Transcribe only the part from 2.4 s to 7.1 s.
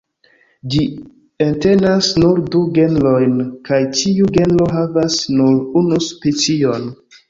du genrojn, kaj ĉiu genro havas nur unu specion.